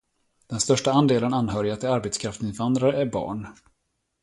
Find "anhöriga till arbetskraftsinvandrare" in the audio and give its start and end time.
1.33-3.01